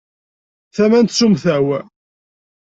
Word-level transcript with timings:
Tama 0.75 0.99
n 1.01 1.05
tsumta-w. 1.07 1.67